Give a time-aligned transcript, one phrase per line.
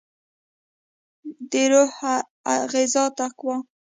[1.51, 1.93] دروح
[2.71, 3.55] غذا تقوا